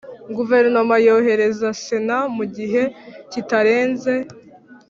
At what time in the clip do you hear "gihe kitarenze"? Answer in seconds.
2.55-4.13